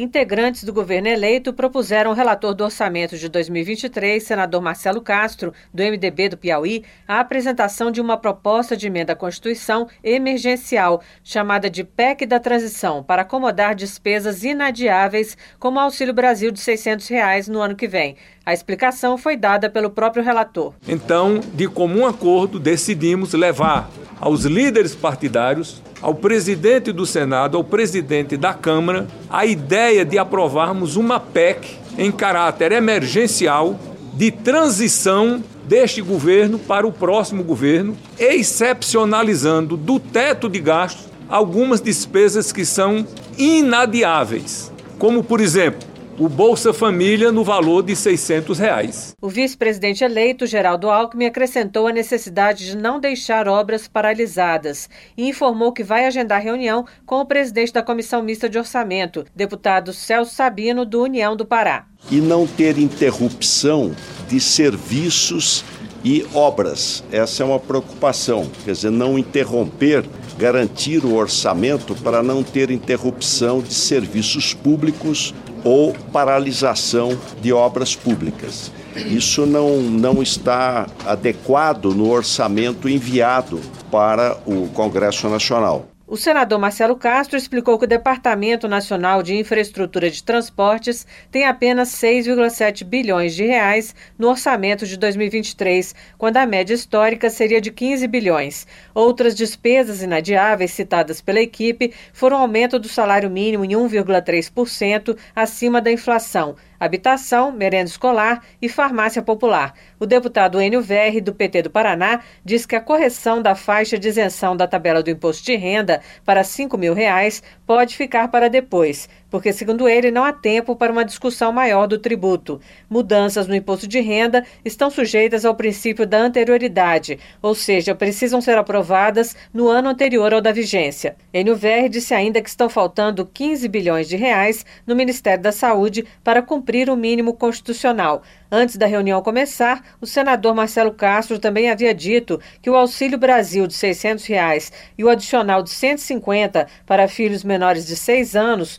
Integrantes 0.00 0.62
do 0.62 0.72
governo 0.72 1.08
eleito 1.08 1.52
propuseram 1.52 2.12
ao 2.12 2.16
relator 2.16 2.54
do 2.54 2.62
orçamento 2.62 3.18
de 3.18 3.28
2023, 3.28 4.22
senador 4.22 4.62
Marcelo 4.62 5.00
Castro, 5.00 5.52
do 5.74 5.82
MDB 5.82 6.28
do 6.28 6.36
Piauí, 6.36 6.84
a 7.08 7.18
apresentação 7.18 7.90
de 7.90 8.00
uma 8.00 8.16
proposta 8.16 8.76
de 8.76 8.86
emenda 8.86 9.14
à 9.14 9.16
Constituição 9.16 9.88
emergencial, 10.04 11.02
chamada 11.24 11.68
de 11.68 11.82
PEC 11.82 12.26
da 12.26 12.38
Transição, 12.38 13.02
para 13.02 13.22
acomodar 13.22 13.74
despesas 13.74 14.44
inadiáveis, 14.44 15.36
como 15.58 15.80
Auxílio 15.80 16.14
Brasil 16.14 16.52
de 16.52 16.60
600 16.60 17.08
reais 17.08 17.48
no 17.48 17.60
ano 17.60 17.74
que 17.74 17.88
vem. 17.88 18.14
A 18.46 18.54
explicação 18.54 19.18
foi 19.18 19.36
dada 19.36 19.68
pelo 19.68 19.90
próprio 19.90 20.22
relator. 20.22 20.74
Então, 20.86 21.40
de 21.52 21.66
comum 21.66 22.06
acordo, 22.06 22.60
decidimos 22.60 23.34
levar 23.34 23.90
aos 24.20 24.44
líderes 24.44 24.94
partidários 24.94 25.82
ao 26.00 26.14
presidente 26.14 26.92
do 26.92 27.04
Senado, 27.04 27.56
ao 27.56 27.64
presidente 27.64 28.36
da 28.36 28.54
Câmara, 28.54 29.06
a 29.28 29.44
ideia 29.44 30.04
de 30.04 30.18
aprovarmos 30.18 30.96
uma 30.96 31.18
PEC 31.18 31.76
em 31.96 32.12
caráter 32.12 32.72
emergencial 32.72 33.78
de 34.14 34.30
transição 34.30 35.42
deste 35.64 36.00
governo 36.00 36.58
para 36.58 36.86
o 36.86 36.92
próximo 36.92 37.42
governo, 37.42 37.96
excepcionalizando 38.18 39.76
do 39.76 40.00
teto 40.00 40.48
de 40.48 40.58
gastos 40.58 41.06
algumas 41.28 41.80
despesas 41.80 42.50
que 42.50 42.64
são 42.64 43.06
inadiáveis, 43.36 44.72
como 44.98 45.22
por 45.22 45.40
exemplo, 45.40 45.87
o 46.18 46.28
Bolsa 46.28 46.72
Família 46.72 47.30
no 47.30 47.44
valor 47.44 47.82
de 47.82 47.94
600 47.94 48.58
reais. 48.58 49.14
O 49.22 49.28
vice-presidente 49.28 50.02
eleito, 50.02 50.46
Geraldo 50.46 50.90
Alckmin, 50.90 51.26
acrescentou 51.26 51.86
a 51.86 51.92
necessidade 51.92 52.66
de 52.66 52.76
não 52.76 52.98
deixar 52.98 53.46
obras 53.46 53.86
paralisadas 53.86 54.90
e 55.16 55.28
informou 55.28 55.72
que 55.72 55.84
vai 55.84 56.06
agendar 56.06 56.42
reunião 56.42 56.84
com 57.06 57.20
o 57.20 57.26
presidente 57.26 57.72
da 57.72 57.84
Comissão 57.84 58.20
Mista 58.20 58.48
de 58.48 58.58
Orçamento, 58.58 59.24
deputado 59.34 59.92
Celso 59.92 60.34
Sabino, 60.34 60.84
do 60.84 61.02
União 61.02 61.36
do 61.36 61.46
Pará. 61.46 61.86
E 62.10 62.20
não 62.20 62.48
ter 62.48 62.78
interrupção 62.78 63.94
de 64.28 64.40
serviços 64.40 65.64
e 66.04 66.26
obras. 66.34 67.04
Essa 67.12 67.42
é 67.42 67.46
uma 67.46 67.60
preocupação, 67.60 68.50
quer 68.64 68.72
dizer, 68.72 68.90
não 68.90 69.18
interromper, 69.18 70.04
garantir 70.36 71.04
o 71.04 71.14
orçamento 71.14 71.94
para 71.96 72.22
não 72.22 72.42
ter 72.42 72.70
interrupção 72.70 73.60
de 73.60 73.74
serviços 73.74 74.54
públicos 74.54 75.34
ou 75.64 75.94
paralisação 76.12 77.18
de 77.40 77.52
obras 77.52 77.94
públicas. 77.94 78.70
Isso 78.96 79.46
não, 79.46 79.78
não 79.80 80.22
está 80.22 80.86
adequado 81.06 81.94
no 81.94 82.10
orçamento 82.10 82.88
enviado 82.88 83.60
para 83.90 84.36
o 84.46 84.68
Congresso 84.68 85.28
Nacional. 85.28 85.86
O 86.10 86.16
senador 86.16 86.58
Marcelo 86.58 86.96
Castro 86.96 87.36
explicou 87.36 87.78
que 87.78 87.84
o 87.84 87.88
Departamento 87.88 88.66
Nacional 88.66 89.22
de 89.22 89.36
Infraestrutura 89.36 90.10
de 90.10 90.24
Transportes 90.24 91.06
tem 91.30 91.44
apenas 91.44 91.90
6,7 91.90 92.82
bilhões 92.82 93.34
de 93.34 93.44
reais 93.44 93.94
no 94.18 94.28
orçamento 94.28 94.86
de 94.86 94.96
2023, 94.96 95.94
quando 96.16 96.38
a 96.38 96.46
média 96.46 96.72
histórica 96.72 97.28
seria 97.28 97.60
de 97.60 97.70
15 97.70 98.08
bilhões. 98.08 98.66
Outras 98.94 99.34
despesas 99.34 100.00
inadiáveis 100.00 100.70
citadas 100.70 101.20
pela 101.20 101.42
equipe 101.42 101.92
foram 102.10 102.38
o 102.38 102.40
aumento 102.40 102.78
do 102.78 102.88
salário 102.88 103.28
mínimo 103.28 103.66
em 103.66 103.72
1,3% 103.72 105.14
acima 105.36 105.78
da 105.78 105.92
inflação, 105.92 106.56
habitação, 106.78 107.50
merenda 107.52 107.90
escolar 107.90 108.44
e 108.60 108.68
farmácia 108.68 109.22
popular. 109.22 109.74
O 109.98 110.06
deputado 110.06 110.60
Enio 110.60 110.80
Verri, 110.80 111.20
do 111.20 111.34
PT 111.34 111.62
do 111.62 111.70
Paraná, 111.70 112.20
diz 112.44 112.64
que 112.64 112.76
a 112.76 112.80
correção 112.80 113.42
da 113.42 113.54
faixa 113.54 113.98
de 113.98 114.08
isenção 114.08 114.56
da 114.56 114.66
tabela 114.66 115.02
do 115.02 115.10
imposto 115.10 115.44
de 115.44 115.56
renda 115.56 116.00
para 116.24 116.44
5 116.44 116.76
mil 116.78 116.94
reais 116.94 117.42
pode 117.66 117.96
ficar 117.96 118.28
para 118.28 118.48
depois, 118.48 119.08
porque, 119.30 119.52
segundo 119.52 119.88
ele, 119.88 120.10
não 120.10 120.24
há 120.24 120.32
tempo 120.32 120.74
para 120.74 120.92
uma 120.92 121.04
discussão 121.04 121.52
maior 121.52 121.86
do 121.86 121.98
tributo. 121.98 122.60
Mudanças 122.88 123.46
no 123.46 123.54
imposto 123.54 123.86
de 123.86 124.00
renda 124.00 124.44
estão 124.64 124.90
sujeitas 124.90 125.44
ao 125.44 125.54
princípio 125.54 126.06
da 126.06 126.18
anterioridade, 126.18 127.18
ou 127.42 127.54
seja, 127.54 127.94
precisam 127.94 128.40
ser 128.40 128.56
aprovadas 128.58 129.36
no 129.52 129.68
ano 129.68 129.88
anterior 129.88 130.32
ao 130.32 130.40
da 130.40 130.52
vigência. 130.52 131.16
Enio 131.32 131.56
Verri 131.56 131.88
disse 131.88 132.14
ainda 132.14 132.40
que 132.40 132.48
estão 132.48 132.68
faltando 132.68 133.26
15 133.26 133.68
bilhões 133.68 134.08
de 134.08 134.16
reais 134.16 134.64
no 134.86 134.96
Ministério 134.96 135.42
da 135.42 135.52
Saúde 135.52 136.06
para 136.24 136.42
cumprir 136.42 136.88
o 136.88 136.96
mínimo 136.96 137.34
constitucional. 137.34 138.22
Antes 138.50 138.76
da 138.76 138.86
reunião 138.86 139.20
começar, 139.20 139.84
o 140.00 140.06
senador 140.06 140.54
Marcelo 140.54 140.92
Castro 140.92 141.38
também 141.38 141.70
havia 141.70 141.92
dito 141.92 142.40
que 142.62 142.70
o 142.70 142.76
Auxílio 142.76 143.18
Brasil 143.18 143.66
de 143.66 143.74
600 143.74 144.24
reais 144.24 144.72
e 144.96 145.04
o 145.04 145.10
adicional 145.10 145.62
de 145.62 145.68
150 145.68 146.66
para 146.86 147.06
filhos 147.06 147.44
menores 147.44 147.86
de 147.86 147.94
6 147.94 148.34
anos 148.34 148.78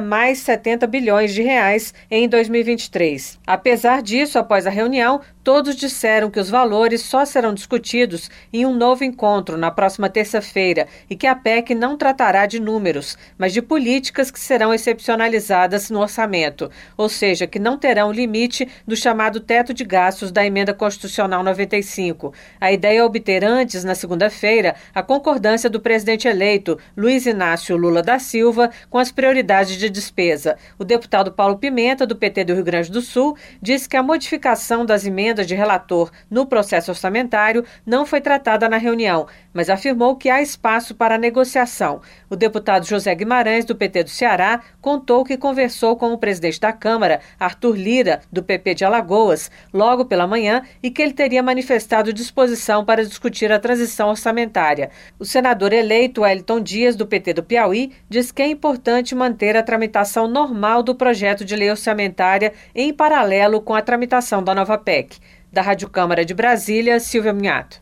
mais 0.00 0.38
70 0.38 0.86
bilhões 0.86 1.32
de 1.32 1.42
reais 1.42 1.92
em 2.10 2.28
2023. 2.28 3.38
Apesar 3.46 4.02
disso, 4.02 4.38
após 4.38 4.66
a 4.66 4.70
reunião, 4.70 5.20
todos 5.42 5.76
disseram 5.76 6.28
que 6.28 6.40
os 6.40 6.50
valores 6.50 7.02
só 7.02 7.24
serão 7.24 7.54
discutidos 7.54 8.28
em 8.52 8.66
um 8.66 8.74
novo 8.74 9.04
encontro 9.04 9.56
na 9.56 9.70
próxima 9.70 10.08
terça-feira 10.08 10.88
e 11.08 11.14
que 11.14 11.26
a 11.26 11.36
PEC 11.36 11.74
não 11.74 11.96
tratará 11.96 12.46
de 12.46 12.58
números, 12.58 13.16
mas 13.38 13.52
de 13.52 13.62
políticas 13.62 14.30
que 14.30 14.40
serão 14.40 14.74
excepcionalizadas 14.74 15.88
no 15.88 16.00
orçamento, 16.00 16.68
ou 16.96 17.08
seja, 17.08 17.46
que 17.46 17.58
não 17.58 17.78
terão 17.78 18.10
limite 18.10 18.68
do 18.86 18.96
chamado 18.96 19.38
teto 19.38 19.72
de 19.72 19.84
gastos 19.84 20.32
da 20.32 20.44
Emenda 20.44 20.74
Constitucional 20.74 21.42
95. 21.42 22.34
A 22.60 22.72
ideia 22.72 22.98
é 22.98 23.04
obter 23.04 23.44
antes, 23.44 23.84
na 23.84 23.94
segunda-feira, 23.94 24.74
a 24.94 25.02
concordância 25.02 25.70
do 25.70 25.80
presidente 25.80 26.26
eleito, 26.26 26.78
Luiz 26.96 27.24
Inácio 27.24 27.76
Lula 27.76 28.02
da 28.02 28.18
Silva, 28.18 28.70
com 28.90 28.98
as 28.98 29.12
prioridades 29.12 29.55
de 29.64 29.88
despesa. 29.88 30.56
O 30.78 30.84
deputado 30.84 31.32
Paulo 31.32 31.58
Pimenta, 31.58 32.06
do 32.06 32.16
PT 32.16 32.44
do 32.44 32.54
Rio 32.54 32.64
Grande 32.64 32.90
do 32.90 33.00
Sul, 33.00 33.36
disse 33.60 33.88
que 33.88 33.96
a 33.96 34.02
modificação 34.02 34.84
das 34.84 35.06
emendas 35.06 35.46
de 35.46 35.54
relator 35.54 36.10
no 36.30 36.46
processo 36.46 36.90
orçamentário 36.90 37.64
não 37.84 38.04
foi 38.04 38.20
tratada 38.20 38.68
na 38.68 38.76
reunião, 38.76 39.26
mas 39.52 39.70
afirmou 39.70 40.16
que 40.16 40.28
há 40.28 40.42
espaço 40.42 40.94
para 40.94 41.16
negociação. 41.16 42.00
O 42.28 42.36
deputado 42.36 42.86
José 42.86 43.14
Guimarães, 43.14 43.64
do 43.64 43.74
PT 43.74 44.04
do 44.04 44.10
Ceará, 44.10 44.60
contou 44.80 45.24
que 45.24 45.36
conversou 45.36 45.96
com 45.96 46.12
o 46.12 46.18
presidente 46.18 46.60
da 46.60 46.72
Câmara, 46.72 47.20
Arthur 47.38 47.76
Lira, 47.76 48.20
do 48.30 48.42
PP 48.42 48.74
de 48.74 48.84
Alagoas, 48.84 49.50
logo 49.72 50.04
pela 50.04 50.26
manhã 50.26 50.62
e 50.82 50.90
que 50.90 51.00
ele 51.00 51.12
teria 51.12 51.42
manifestado 51.42 52.12
disposição 52.12 52.84
para 52.84 53.04
discutir 53.04 53.50
a 53.52 53.58
transição 53.58 54.08
orçamentária. 54.08 54.90
O 55.18 55.24
senador 55.24 55.72
eleito 55.72 56.22
Wellington 56.22 56.60
Dias, 56.60 56.96
do 56.96 57.06
PT 57.06 57.34
do 57.34 57.42
Piauí, 57.42 57.92
diz 58.08 58.32
que 58.32 58.42
é 58.42 58.46
importante 58.48 59.14
manter 59.46 59.56
a 59.56 59.62
tramitação 59.62 60.26
normal 60.26 60.82
do 60.82 60.94
projeto 60.94 61.44
de 61.44 61.54
lei 61.54 61.70
orçamentária 61.70 62.52
em 62.74 62.92
paralelo 62.92 63.60
com 63.60 63.74
a 63.74 63.82
tramitação 63.82 64.42
da 64.42 64.52
nova 64.54 64.76
PEC. 64.76 65.18
Da 65.52 65.62
Rádio 65.62 65.88
Câmara 65.88 66.24
de 66.24 66.34
Brasília, 66.34 66.98
Silvia 66.98 67.32
Minhato. 67.32 67.80